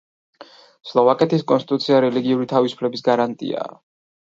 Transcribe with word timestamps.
სლოვაკეთის 0.91 1.45
კონსტიტუცია 1.51 2.01
რელიგიური 2.07 2.51
თავისუფლების 2.55 3.07
გარანტია. 3.11 3.71